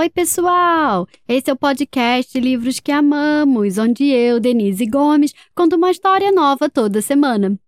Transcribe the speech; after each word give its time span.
Oi, 0.00 0.08
pessoal! 0.08 1.06
Esse 1.28 1.50
é 1.50 1.52
o 1.52 1.56
podcast 1.56 2.40
Livros 2.40 2.80
que 2.80 2.90
Amamos, 2.90 3.76
onde 3.76 4.04
eu, 4.04 4.40
Denise 4.40 4.86
Gomes, 4.86 5.34
conto 5.54 5.76
uma 5.76 5.90
história 5.90 6.32
nova 6.32 6.70
toda 6.70 7.02
semana. 7.02 7.60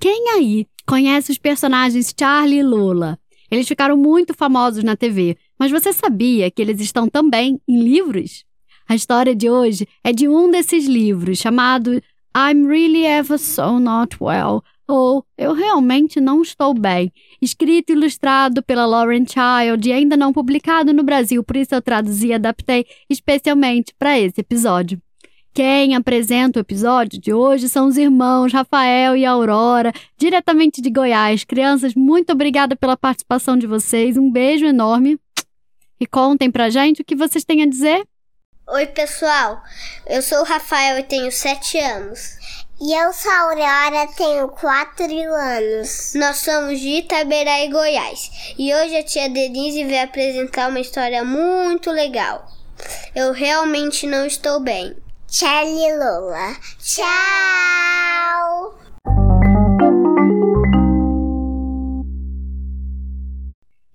Quem 0.00 0.30
aí 0.30 0.66
conhece 0.84 1.30
os 1.30 1.38
personagens 1.38 2.12
Charlie 2.18 2.58
e 2.58 2.62
Lola? 2.64 3.16
Eles 3.48 3.68
ficaram 3.68 3.96
muito 3.96 4.34
famosos 4.34 4.82
na 4.82 4.96
TV, 4.96 5.38
mas 5.56 5.70
você 5.70 5.92
sabia 5.92 6.50
que 6.50 6.60
eles 6.60 6.80
estão 6.80 7.08
também 7.08 7.60
em 7.68 7.80
livros? 7.80 8.44
A 8.88 8.96
história 8.96 9.32
de 9.32 9.48
hoje 9.48 9.86
é 10.02 10.12
de 10.12 10.26
um 10.26 10.50
desses 10.50 10.86
livros, 10.86 11.38
chamado 11.38 12.02
I'm 12.36 12.66
Really 12.66 13.04
Ever 13.04 13.38
So 13.38 13.78
Not 13.78 14.16
Well, 14.20 14.60
ou 14.86 15.24
Eu 15.36 15.52
Realmente 15.52 16.20
Não 16.20 16.42
Estou 16.42 16.72
Bem, 16.72 17.12
escrito 17.40 17.90
e 17.90 17.92
ilustrado 17.92 18.62
pela 18.62 18.86
Lauren 18.86 19.24
Child 19.26 19.88
e 19.88 19.92
ainda 19.92 20.16
não 20.16 20.32
publicado 20.32 20.92
no 20.92 21.02
Brasil, 21.02 21.42
por 21.42 21.56
isso 21.56 21.74
eu 21.74 21.82
traduzi 21.82 22.28
e 22.28 22.34
adaptei 22.34 22.86
especialmente 23.08 23.94
para 23.98 24.18
esse 24.18 24.40
episódio. 24.40 25.00
Quem 25.56 25.96
apresenta 25.96 26.58
o 26.58 26.60
episódio 26.60 27.18
de 27.18 27.32
hoje 27.32 27.66
são 27.66 27.86
os 27.86 27.96
irmãos 27.96 28.52
Rafael 28.52 29.16
e 29.16 29.24
Aurora, 29.24 29.90
diretamente 30.18 30.82
de 30.82 30.90
Goiás. 30.90 31.44
Crianças, 31.44 31.94
muito 31.94 32.30
obrigada 32.30 32.76
pela 32.76 32.94
participação 32.94 33.56
de 33.56 33.66
vocês. 33.66 34.18
Um 34.18 34.30
beijo 34.30 34.66
enorme. 34.66 35.18
E 35.98 36.06
contem 36.06 36.50
pra 36.50 36.68
gente 36.68 37.00
o 37.00 37.04
que 37.06 37.16
vocês 37.16 37.42
têm 37.42 37.62
a 37.62 37.66
dizer. 37.66 38.06
Oi, 38.68 38.84
pessoal. 38.84 39.62
Eu 40.06 40.20
sou 40.20 40.40
o 40.40 40.44
Rafael 40.44 40.98
e 40.98 41.04
tenho 41.04 41.32
7 41.32 41.78
anos. 41.78 42.36
E 42.78 42.92
eu 42.92 43.10
sou 43.10 43.30
a 43.30 43.40
Aurora, 43.40 44.06
tenho 44.14 44.48
4 44.48 45.04
anos. 45.34 46.12
Nós 46.14 46.36
somos 46.36 46.78
de 46.78 46.98
Itaberá 46.98 47.66
Goiás. 47.70 48.54
E 48.58 48.74
hoje 48.74 48.96
a 48.98 49.02
tia 49.02 49.30
Denise 49.30 49.82
veio 49.82 50.04
apresentar 50.04 50.68
uma 50.68 50.78
história 50.78 51.24
muito 51.24 51.90
legal. 51.90 52.46
Eu 53.14 53.32
realmente 53.32 54.06
não 54.06 54.26
estou 54.26 54.60
bem. 54.60 54.94
Charlie 55.26 55.90
Lula. 55.94 56.54
Tchau! 56.78 57.06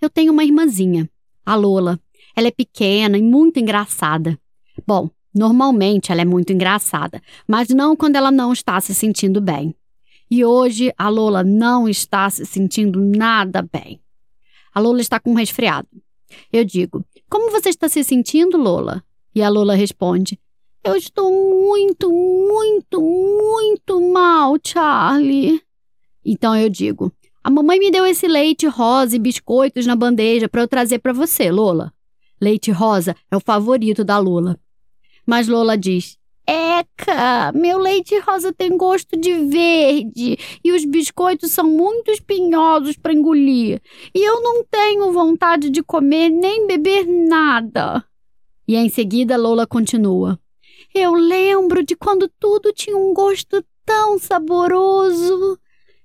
Eu 0.02 0.10
tenho 0.10 0.34
uma 0.34 0.44
irmãzinha, 0.44 1.08
a 1.46 1.54
Lola. 1.54 2.00
Ela 2.36 2.48
é 2.48 2.52
pequena 2.52 3.16
e 3.16 3.22
muito 3.22 3.60
engraçada. 3.60 4.40
Bom, 4.88 5.08
Normalmente 5.34 6.12
ela 6.12 6.22
é 6.22 6.26
muito 6.26 6.52
engraçada, 6.52 7.22
mas 7.48 7.70
não 7.70 7.96
quando 7.96 8.18
ela 8.18 8.32
não 8.32 8.52
está 8.52 8.80
se 8.82 8.94
sentindo 8.94 9.40
bem. 9.40 9.74
E 10.30 10.46
hoje 10.46 10.94
a 10.98 11.10
Lola 11.10 11.44
não 11.44 11.88
está 11.90 12.30
se 12.30 12.46
sentindo 12.46 13.02
nada 13.02 13.62
bem. 13.62 14.00
A 14.74 14.80
Lola 14.80 15.02
está 15.02 15.20
com 15.20 15.32
um 15.32 15.36
resfriado. 15.36 15.88
Eu 16.52 16.64
digo: 16.64 17.06
Como 17.30 17.52
você 17.52 17.70
está 17.70 17.90
se 17.90 18.04
sentindo, 18.04 18.58
Lola? 18.58 19.04
E 19.36 19.42
a 19.42 19.50
Lola 19.50 19.74
responde: 19.74 20.40
Eu 20.84 20.96
estou 20.96 21.30
muito, 21.32 22.10
muito, 22.10 23.02
muito 23.02 24.02
mal, 24.12 24.56
Charlie. 24.66 25.62
Então 26.24 26.56
eu 26.56 26.70
digo: 26.70 27.12
A 27.44 27.50
mamãe 27.50 27.80
me 27.80 27.92
deu 27.92 28.06
esse 28.06 28.28
leite 28.28 28.68
rosa 28.68 29.16
e 29.16 29.20
biscoitos 29.20 29.86
na 29.86 29.96
bandeja 29.96 30.48
para 30.48 30.62
eu 30.62 30.68
trazer 30.68 31.00
para 31.00 31.14
você, 31.14 31.52
Lola. 31.52 31.94
Leite 32.40 32.72
rosa 32.72 33.16
é 33.30 33.36
o 33.36 33.42
favorito 33.42 34.04
da 34.04 34.18
Lola. 34.18 34.58
Mas 35.32 35.48
Lola 35.48 35.78
diz: 35.78 36.18
Eca, 36.46 37.54
meu 37.54 37.78
leite 37.78 38.20
rosa 38.20 38.52
tem 38.52 38.76
gosto 38.76 39.16
de 39.16 39.34
verde 39.46 40.38
e 40.62 40.74
os 40.74 40.84
biscoitos 40.84 41.54
são 41.54 41.70
muito 41.70 42.12
espinhosos 42.12 42.98
para 42.98 43.14
engolir. 43.14 43.82
E 44.14 44.22
eu 44.28 44.42
não 44.42 44.62
tenho 44.66 45.14
vontade 45.14 45.70
de 45.70 45.82
comer 45.82 46.30
nem 46.30 46.68
beber 46.68 47.08
nada. 47.08 48.04
E 48.68 48.76
em 48.76 48.90
seguida 48.90 49.38
Lola 49.38 49.66
continua: 49.66 50.38
Eu 50.94 51.14
lembro 51.14 51.82
de 51.82 51.96
quando 51.96 52.30
tudo 52.38 52.74
tinha 52.74 52.98
um 52.98 53.14
gosto 53.14 53.64
tão 53.86 54.20
saboroso. 54.20 55.58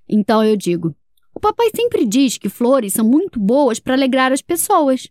Então 0.07 0.41
eu 0.41 0.55
digo: 0.55 0.95
O 1.35 1.39
papai 1.41 1.69
sempre 1.75 2.05
diz 2.05 2.37
que 2.37 2.47
flores 2.47 2.93
são 2.93 3.03
muito 3.03 3.41
boas 3.41 3.77
para 3.77 3.93
alegrar 3.93 4.31
as 4.31 4.41
pessoas. 4.41 5.09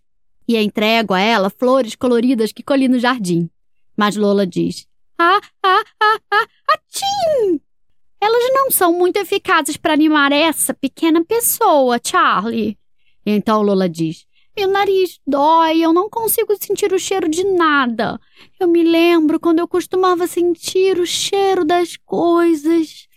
E 0.49 0.57
entrego 0.57 1.13
a 1.13 1.21
ela 1.21 1.51
flores 1.51 1.95
coloridas 1.95 2.51
que 2.51 2.63
colhi 2.63 2.89
no 2.89 2.99
jardim. 2.99 3.51
Mas 3.97 4.17
Lola 4.17 4.47
diz: 4.47 4.87
Ah, 5.19 5.41
ah, 5.62 5.84
ah, 6.01 6.19
ah, 6.31 6.47
atim! 6.69 7.61
Elas 8.21 8.53
não 8.53 8.71
são 8.71 8.93
muito 8.93 9.17
eficazes 9.19 9.77
para 9.77 9.93
animar 9.93 10.33
essa 10.33 10.75
pequena 10.75 11.25
pessoa, 11.25 12.01
Charlie. 12.05 12.79
Então 13.25 13.62
Lola 13.62 13.89
diz: 13.89 14.27
Meu 14.57 14.69
nariz 14.69 15.19
dói, 15.27 15.81
eu 15.81 15.93
não 15.93 16.11
consigo 16.11 16.55
sentir 16.61 16.93
o 16.93 16.99
cheiro 16.99 17.29
de 17.29 17.45
nada. 17.45 18.21
Eu 18.59 18.69
me 18.69 18.83
lembro 18.83 19.41
quando 19.41 19.61
eu 19.61 19.69
costumava 19.69 20.27
sentir 20.27 20.99
o 20.99 21.07
cheiro 21.07 21.65
das 21.65 21.97
coisas. 21.97 23.09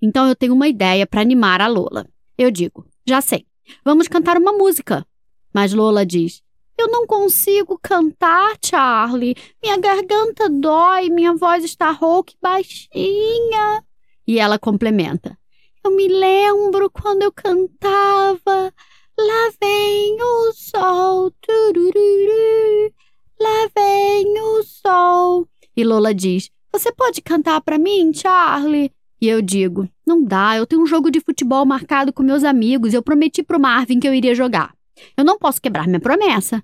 Então 0.00 0.28
eu 0.28 0.36
tenho 0.36 0.54
uma 0.54 0.68
ideia 0.68 1.06
para 1.06 1.20
animar 1.20 1.60
a 1.60 1.66
Lola. 1.66 2.06
Eu 2.38 2.50
digo: 2.50 2.86
Já 3.06 3.20
sei, 3.20 3.46
vamos 3.84 4.08
cantar 4.08 4.38
uma 4.38 4.52
música. 4.52 5.06
Mas 5.52 5.72
Lola 5.72 6.04
diz: 6.04 6.42
eu 6.78 6.88
não 6.88 7.06
consigo 7.06 7.78
cantar, 7.82 8.56
Charlie. 8.64 9.36
Minha 9.62 9.78
garganta 9.78 10.48
dói, 10.48 11.08
minha 11.08 11.34
voz 11.34 11.64
está 11.64 11.90
rouca 11.90 12.32
e 12.32 12.38
baixinha. 12.40 13.84
E 14.26 14.38
ela 14.38 14.58
complementa: 14.58 15.38
Eu 15.84 15.94
me 15.94 16.08
lembro 16.08 16.90
quando 16.90 17.22
eu 17.22 17.32
cantava. 17.32 18.72
Lá 19.18 19.50
vem 19.58 20.18
o 20.20 20.52
sol, 20.52 21.32
turururu, 21.40 22.92
lá 23.40 23.68
vem 23.74 24.38
o 24.38 24.62
sol. 24.62 25.48
E 25.74 25.82
Lola 25.82 26.12
diz: 26.12 26.50
Você 26.70 26.92
pode 26.92 27.22
cantar 27.22 27.62
para 27.62 27.78
mim, 27.78 28.12
Charlie? 28.12 28.92
E 29.18 29.26
eu 29.26 29.40
digo: 29.40 29.88
Não 30.06 30.22
dá, 30.22 30.56
eu 30.56 30.66
tenho 30.66 30.82
um 30.82 30.86
jogo 30.86 31.10
de 31.10 31.20
futebol 31.20 31.64
marcado 31.64 32.12
com 32.12 32.22
meus 32.22 32.44
amigos. 32.44 32.92
Eu 32.92 33.02
prometi 33.02 33.42
pro 33.42 33.58
Marvin 33.58 33.98
que 33.98 34.06
eu 34.06 34.12
iria 34.12 34.34
jogar. 34.34 34.75
Eu 35.16 35.24
não 35.24 35.38
posso 35.38 35.60
quebrar 35.60 35.86
minha 35.86 36.00
promessa. 36.00 36.62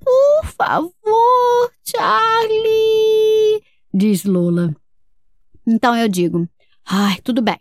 Por 0.00 0.46
favor, 0.46 1.72
Charlie, 1.84 3.62
diz 3.92 4.24
Lola. 4.24 4.74
Então 5.66 5.96
eu 5.96 6.08
digo: 6.08 6.48
Ai, 6.84 7.18
tudo 7.22 7.40
bem. 7.40 7.58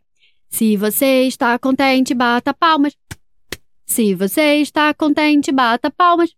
Se 0.49 0.75
você 0.77 1.23
está 1.23 1.57
contente, 1.57 2.13
bata 2.13 2.53
palmas. 2.53 2.95
Se 3.85 4.13
você 4.13 4.57
está 4.57 4.93
contente, 4.93 5.51
bata 5.51 5.89
palmas. 5.89 6.35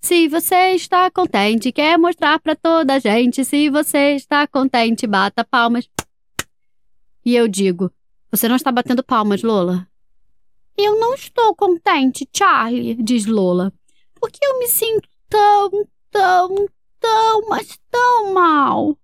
Se 0.00 0.28
você 0.28 0.74
está 0.74 1.10
contente, 1.10 1.72
quer 1.72 1.98
mostrar 1.98 2.38
para 2.38 2.54
toda 2.54 2.94
a 2.94 2.98
gente. 2.98 3.44
Se 3.44 3.68
você 3.68 4.14
está 4.14 4.46
contente, 4.46 5.06
bata 5.06 5.44
palmas. 5.44 5.88
E 7.24 7.34
eu 7.34 7.48
digo: 7.48 7.90
Você 8.30 8.48
não 8.48 8.56
está 8.56 8.70
batendo 8.70 9.02
palmas, 9.02 9.42
Lola? 9.42 9.88
Eu 10.76 10.98
não 10.98 11.14
estou 11.14 11.54
contente, 11.54 12.28
Charlie, 12.32 12.94
diz 12.94 13.24
Lola. 13.26 13.72
Porque 14.20 14.38
eu 14.42 14.58
me 14.58 14.68
sinto 14.68 15.08
tão, 15.28 15.70
tão, 16.10 16.68
tão, 17.00 17.48
mas 17.48 17.78
tão 17.90 18.34
mal. 18.34 18.96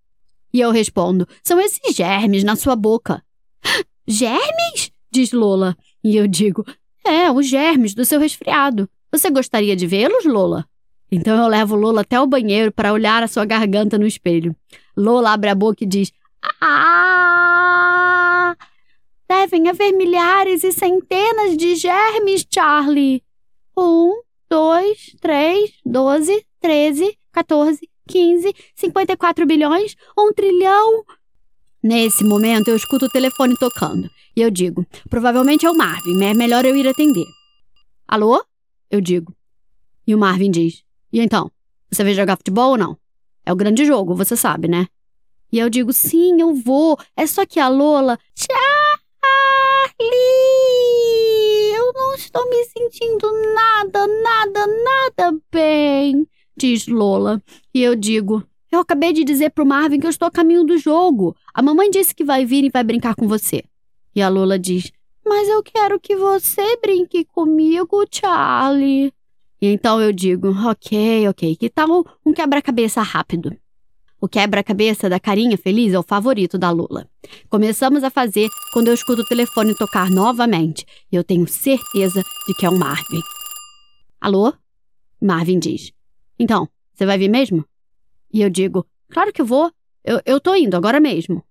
E 0.53 0.61
eu 0.61 0.71
respondo: 0.71 1.27
São 1.43 1.59
esses 1.59 1.95
germes 1.97 2.45
na 2.45 2.57
sua 2.57 2.77
boca. 2.77 3.23
Germes? 4.07 4.93
diz 5.11 5.33
Lola. 5.33 5.77
E 6.05 6.17
eu 6.17 6.27
digo: 6.27 6.65
É, 7.05 7.31
os 7.31 7.47
germes 7.47 7.95
do 7.95 8.05
seu 8.05 8.21
resfriado. 8.21 8.89
Você 9.11 9.31
gostaria 9.31 9.77
de 9.77 9.87
vê-los, 9.87 10.25
Lola? 10.25 10.67
Então 11.11 11.37
eu 11.37 11.47
levo 11.47 11.77
Lola 11.77 12.01
até 12.01 12.21
o 12.21 12.27
banheiro 12.27 12.73
para 12.73 12.93
olhar 12.93 13.23
a 13.23 13.29
sua 13.29 13.45
garganta 13.45 13.99
no 13.99 14.07
espelho. 14.07 14.57
Lola 14.97 15.33
abre 15.33 15.51
a 15.51 15.55
boca 15.55 15.85
e 15.85 15.87
diz: 15.87 16.13
Ah! 16.61 18.22
Devem 19.35 19.67
haver 19.67 19.93
milhares 19.93 20.63
e 20.63 20.71
centenas 20.71 21.57
de 21.57 21.75
germes, 21.75 22.47
Charlie. 22.53 23.23
Um, 23.75 24.21
dois, 24.47 25.17
três, 25.23 25.73
doze, 25.87 26.45
treze, 26.61 27.17
14, 27.33 27.81
15, 28.07 28.55
54 28.75 29.47
bilhões, 29.47 29.97
um 30.19 30.35
trilhão. 30.35 31.03
Nesse 31.83 32.23
momento, 32.23 32.69
eu 32.69 32.77
escuto 32.77 33.07
o 33.07 33.09
telefone 33.09 33.57
tocando 33.57 34.07
e 34.37 34.43
eu 34.43 34.51
digo: 34.51 34.87
provavelmente 35.09 35.65
é 35.65 35.71
o 35.71 35.75
Marvin, 35.75 36.23
é 36.23 36.35
melhor 36.35 36.67
eu 36.67 36.77
ir 36.77 36.87
atender. 36.87 37.27
Alô? 38.07 38.45
Eu 38.91 39.01
digo. 39.01 39.35
E 40.07 40.15
o 40.15 40.19
Marvin 40.19 40.51
diz: 40.51 40.85
e 41.11 41.21
então? 41.21 41.51
Você 41.91 42.05
vai 42.05 42.13
jogar 42.13 42.37
futebol 42.37 42.73
ou 42.73 42.77
não? 42.77 42.99
É 43.47 43.53
o 43.53 43.57
grande 43.57 43.87
jogo, 43.87 44.15
você 44.15 44.37
sabe, 44.37 44.69
né? 44.69 44.89
E 45.51 45.59
eu 45.59 45.71
digo: 45.71 45.91
sim, 45.91 46.39
eu 46.39 46.55
vou. 46.55 46.99
É 47.17 47.27
só 47.27 47.47
que 47.47 47.59
a 47.59 47.69
Lola. 47.69 48.19
Charlie! 50.03 51.75
Eu 51.75 51.93
não 51.93 52.15
estou 52.15 52.49
me 52.49 52.65
sentindo 52.65 53.31
nada, 53.55 54.07
nada, 54.07 54.67
nada 54.67 55.39
bem, 55.51 56.27
diz 56.57 56.87
Lola. 56.87 57.43
E 57.75 57.83
eu 57.83 57.95
digo: 57.95 58.43
Eu 58.71 58.81
acabei 58.81 59.13
de 59.13 59.25
dizer 59.25 59.51
pro 59.51 59.67
Marvin 59.67 60.01
que 60.01 60.07
eu 60.07 60.11
estou 60.11 60.27
a 60.29 60.31
caminho 60.31 60.65
do 60.65 60.79
jogo. 60.79 61.37
A 61.55 61.63
mamãe 61.63 61.91
disse 61.91 62.15
que 62.15 62.25
vai 62.25 62.45
vir 62.45 62.65
e 62.65 62.71
vai 62.71 62.83
brincar 62.83 63.15
com 63.15 63.29
você. 63.29 63.63
E 64.15 64.23
a 64.23 64.29
Lola 64.29 64.59
diz: 64.59 64.91
Mas 65.25 65.49
eu 65.49 65.63
quero 65.63 66.01
que 66.01 66.17
você 66.17 66.77
brinque 66.77 67.25
comigo, 67.25 68.05
Charlie. 68.11 69.13
E 69.61 69.69
então 69.69 70.01
eu 70.01 70.13
digo: 70.13 70.49
ok, 70.49 71.29
ok, 71.29 71.57
que 71.57 71.71
tal 71.71 72.05
um 72.27 72.33
quebra-cabeça 72.33 73.01
rápido? 73.03 73.57
O 74.23 74.29
quebra-cabeça 74.29 75.11
da 75.11 75.19
carinha 75.19 75.59
feliz 75.59 75.93
é 75.93 75.99
o 75.99 76.03
favorito 76.05 76.57
da 76.57 76.71
Lula. 76.71 77.11
Começamos 77.51 78.05
a 78.05 78.11
fazer 78.11 78.49
quando 78.73 78.87
eu 78.87 78.95
escuto 78.95 79.23
o 79.23 79.27
telefone 79.27 79.77
tocar 79.77 80.09
novamente 80.11 80.87
e 81.11 81.17
eu 81.17 81.25
tenho 81.25 81.45
certeza 81.49 82.23
de 82.47 82.55
que 82.55 82.65
é 82.65 82.71
o 82.71 82.79
Marvin. 82.79 83.21
Alô? 84.21 84.53
Marvin 85.21 85.59
diz: 85.59 85.93
Então, 86.39 86.69
você 86.95 87.05
vai 87.05 87.19
vir 87.19 87.29
mesmo? 87.29 87.65
E 88.33 88.41
eu 88.41 88.49
digo: 88.49 88.87
Claro 89.11 89.33
que 89.33 89.43
vou. 89.43 89.73
Eu, 90.05 90.21
eu 90.25 90.39
tô 90.39 90.55
indo 90.55 90.77
agora 90.77 91.01
mesmo. 91.01 91.45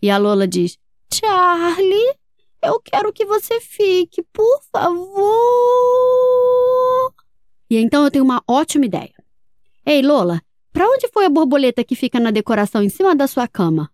E 0.00 0.08
a 0.08 0.16
Lola 0.16 0.48
diz: 0.48 0.78
Charlie, 1.12 2.14
eu 2.62 2.80
quero 2.80 3.12
que 3.12 3.26
você 3.26 3.60
fique, 3.60 4.22
por 4.32 4.62
favor. 4.72 5.04
E 7.68 7.76
então 7.76 8.02
eu 8.02 8.10
tenho 8.10 8.24
uma 8.24 8.42
ótima 8.48 8.86
ideia. 8.86 9.12
Ei, 9.84 10.00
Lola, 10.00 10.40
para 10.74 10.88
onde 10.88 11.06
foi 11.08 11.24
a 11.24 11.30
borboleta 11.30 11.84
que 11.84 11.94
fica 11.94 12.18
na 12.18 12.32
decoração 12.32 12.82
em 12.82 12.88
cima 12.88 13.14
da 13.14 13.28
sua 13.28 13.46
cama? 13.46 13.88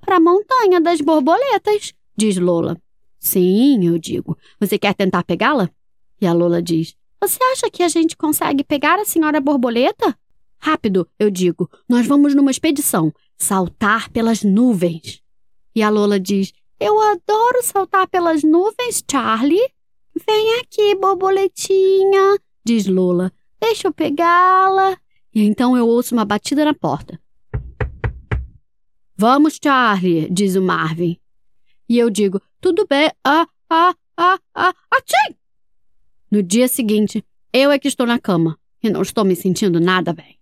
Para 0.00 0.16
a 0.16 0.20
montanha 0.20 0.80
das 0.80 1.00
borboletas, 1.00 1.92
diz 2.16 2.36
Lola. 2.36 2.80
Sim, 3.18 3.84
eu 3.84 3.98
digo. 3.98 4.38
Você 4.60 4.78
quer 4.78 4.94
tentar 4.94 5.24
pegá-la? 5.24 5.68
E 6.20 6.26
a 6.26 6.32
Lola 6.32 6.62
diz: 6.62 6.94
Você 7.20 7.42
acha 7.42 7.68
que 7.68 7.82
a 7.82 7.88
gente 7.88 8.16
consegue 8.16 8.62
pegar 8.62 9.00
a 9.00 9.04
senhora 9.04 9.40
borboleta? 9.40 10.16
Rápido, 10.56 11.08
eu 11.18 11.28
digo. 11.30 11.68
Nós 11.88 12.06
vamos 12.06 12.32
numa 12.32 12.52
expedição 12.52 13.12
saltar 13.36 14.08
pelas 14.10 14.44
nuvens. 14.44 15.20
E 15.74 15.82
a 15.82 15.90
Lola 15.90 16.20
diz: 16.20 16.52
Eu 16.78 17.00
adoro 17.00 17.60
saltar 17.62 18.06
pelas 18.06 18.44
nuvens, 18.44 19.02
Charlie. 19.10 19.68
Vem 20.24 20.60
aqui, 20.60 20.94
borboletinha, 20.94 22.38
diz 22.64 22.86
Lola. 22.86 23.32
Deixa 23.60 23.88
eu 23.88 23.92
pegá-la. 23.92 24.96
E 25.34 25.42
então 25.42 25.76
eu 25.76 25.88
ouço 25.88 26.14
uma 26.14 26.24
batida 26.24 26.64
na 26.64 26.72
porta. 26.72 27.20
Vamos, 29.16 29.58
Charlie, 29.62 30.28
diz 30.30 30.54
o 30.54 30.62
Marvin. 30.62 31.18
E 31.88 31.98
eu 31.98 32.08
digo: 32.08 32.40
Tudo 32.60 32.86
bem. 32.88 33.10
Ah, 33.24 33.46
ah, 33.68 33.94
ah, 34.16 34.38
ah, 34.54 34.74
achei! 34.90 35.36
No 36.30 36.42
dia 36.42 36.68
seguinte, 36.68 37.24
eu 37.52 37.70
é 37.70 37.78
que 37.78 37.88
estou 37.88 38.06
na 38.06 38.18
cama 38.18 38.58
e 38.82 38.90
não 38.90 39.02
estou 39.02 39.24
me 39.24 39.34
sentindo 39.34 39.80
nada 39.80 40.12
bem. 40.12 40.38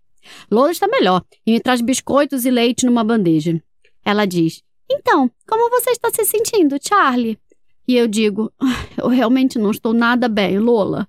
Lola 0.49 0.71
está 0.71 0.87
melhor 0.87 1.23
e 1.45 1.51
me 1.51 1.59
traz 1.59 1.81
biscoitos 1.81 2.45
e 2.45 2.51
leite 2.51 2.85
numa 2.85 3.03
bandeja. 3.03 3.61
Ela 4.05 4.25
diz: 4.25 4.63
Então, 4.89 5.29
como 5.47 5.69
você 5.69 5.91
está 5.91 6.09
se 6.11 6.25
sentindo, 6.25 6.77
Charlie? 6.81 7.39
E 7.87 7.95
eu 7.95 8.07
digo: 8.07 8.51
ah, 8.59 8.85
Eu 8.97 9.07
realmente 9.07 9.57
não 9.57 9.71
estou 9.71 9.93
nada 9.93 10.27
bem, 10.29 10.59
Lola. 10.59 11.07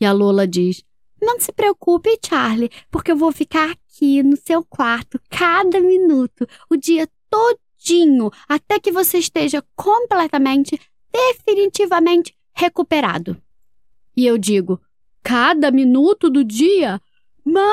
E 0.00 0.04
a 0.04 0.12
Lola 0.12 0.46
diz: 0.46 0.84
Não 1.24 1.40
se 1.40 1.50
preocupe, 1.50 2.18
Charlie, 2.22 2.70
porque 2.90 3.10
eu 3.10 3.16
vou 3.16 3.32
ficar 3.32 3.70
aqui 3.70 4.22
no 4.22 4.36
seu 4.36 4.62
quarto 4.62 5.18
cada 5.30 5.80
minuto, 5.80 6.46
o 6.68 6.76
dia 6.76 7.08
todinho, 7.30 8.30
até 8.46 8.78
que 8.78 8.92
você 8.92 9.16
esteja 9.16 9.64
completamente, 9.74 10.78
definitivamente 11.10 12.36
recuperado. 12.52 13.40
E 14.14 14.26
eu 14.26 14.36
digo: 14.36 14.78
Cada 15.22 15.70
minuto 15.70 16.28
do 16.28 16.44
dia? 16.44 17.00
Mãe! 17.42 17.64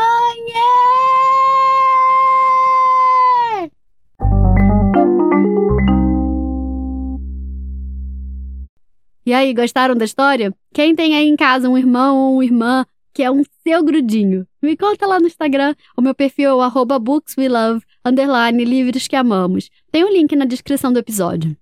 E 9.25 9.33
aí, 9.33 9.53
gostaram 9.53 9.95
da 9.95 10.05
história? 10.05 10.55
Quem 10.73 10.95
tem 10.95 11.15
aí 11.15 11.27
em 11.27 11.35
casa 11.35 11.69
um 11.69 11.77
irmão 11.77 12.17
ou 12.17 12.33
uma 12.35 12.45
irmã 12.45 12.85
que 13.13 13.23
é 13.23 13.31
um 13.31 13.43
seu 13.63 13.83
grudinho? 13.83 14.47
Me 14.61 14.77
conta 14.77 15.05
lá 15.05 15.19
no 15.19 15.27
Instagram. 15.27 15.75
O 15.97 16.01
meu 16.01 16.15
perfil 16.15 16.61
é 16.61 16.99
bookswelove, 16.99 17.83
underline, 18.05 18.63
livros 18.63 19.07
que 19.07 19.15
amamos. 19.15 19.69
Tem 19.91 20.03
o 20.03 20.07
um 20.07 20.11
link 20.11 20.35
na 20.35 20.45
descrição 20.45 20.91
do 20.91 20.99
episódio. 20.99 21.55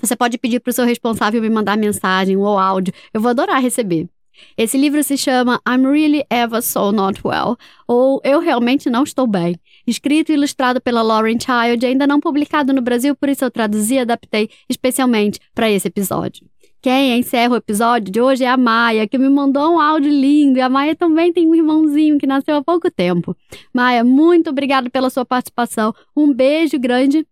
Você 0.00 0.14
pode 0.14 0.38
pedir 0.38 0.60
para 0.60 0.70
o 0.70 0.72
seu 0.72 0.84
responsável 0.84 1.40
me 1.40 1.48
mandar 1.48 1.76
mensagem 1.76 2.36
ou 2.36 2.58
áudio. 2.58 2.92
Eu 3.12 3.20
vou 3.20 3.30
adorar 3.30 3.62
receber. 3.62 4.08
Esse 4.56 4.76
livro 4.76 5.02
se 5.02 5.16
chama 5.16 5.60
I'm 5.66 5.86
Really 5.90 6.24
Ever 6.30 6.62
So 6.62 6.92
Not 6.92 7.20
Well, 7.24 7.56
ou 7.86 8.20
Eu 8.22 8.40
Realmente 8.40 8.90
Não 8.90 9.02
Estou 9.02 9.26
Bem. 9.26 9.58
Escrito 9.86 10.30
e 10.30 10.34
ilustrado 10.34 10.80
pela 10.80 11.02
Lauren 11.02 11.38
Child, 11.40 11.86
ainda 11.86 12.06
não 12.06 12.20
publicado 12.20 12.72
no 12.72 12.82
Brasil, 12.82 13.14
por 13.16 13.28
isso 13.28 13.44
eu 13.44 13.50
traduzi 13.50 13.94
e 13.94 13.98
adaptei 14.00 14.50
especialmente 14.68 15.40
para 15.54 15.70
esse 15.70 15.88
episódio. 15.88 16.46
Quem 16.86 17.18
encerra 17.18 17.54
o 17.54 17.56
episódio 17.56 18.12
de 18.12 18.20
hoje 18.20 18.44
é 18.44 18.48
a 18.48 18.56
Maia, 18.56 19.08
que 19.08 19.18
me 19.18 19.28
mandou 19.28 19.72
um 19.72 19.80
áudio 19.80 20.08
lindo. 20.08 20.56
E 20.56 20.62
a 20.62 20.68
Maia 20.68 20.94
também 20.94 21.32
tem 21.32 21.44
um 21.44 21.52
irmãozinho 21.52 22.16
que 22.16 22.28
nasceu 22.28 22.54
há 22.54 22.62
pouco 22.62 22.88
tempo. 22.88 23.36
Maia, 23.74 24.04
muito 24.04 24.50
obrigada 24.50 24.88
pela 24.88 25.10
sua 25.10 25.24
participação. 25.24 25.92
Um 26.16 26.32
beijo 26.32 26.78
grande. 26.78 27.26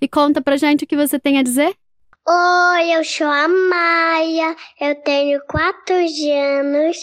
E 0.00 0.06
conta 0.06 0.40
pra 0.40 0.56
gente 0.56 0.84
o 0.84 0.86
que 0.86 0.94
você 0.94 1.18
tem 1.18 1.38
a 1.38 1.42
dizer. 1.42 1.74
Oi, 2.24 2.96
eu 2.96 3.04
sou 3.04 3.26
a 3.26 3.48
Maia, 3.48 4.54
eu 4.80 4.94
tenho 5.02 5.40
quatro 5.48 5.96
anos. 5.96 6.96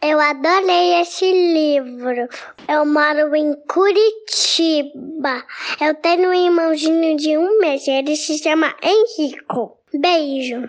Eu 0.00 0.18
adorei 0.18 1.02
esse 1.02 1.30
livro. 1.30 2.28
Eu 2.66 2.86
moro 2.86 3.36
em 3.36 3.54
Curitiba. 3.68 5.44
Eu 5.82 5.94
tenho 5.96 6.30
um 6.30 6.32
irmãozinho 6.32 7.14
de 7.18 7.36
um 7.36 7.60
mês, 7.60 7.86
ele 7.86 8.16
se 8.16 8.38
chama 8.38 8.74
Henrico. 8.82 9.75
Beijo! 9.94 10.68